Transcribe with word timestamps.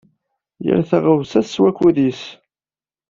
Yal 0.65 0.81
taɣawsa 0.89 1.41
s 1.43 1.55
wakud-is. 1.61 2.21